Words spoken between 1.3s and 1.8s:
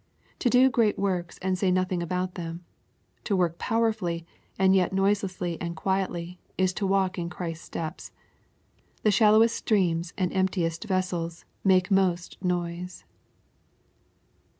and say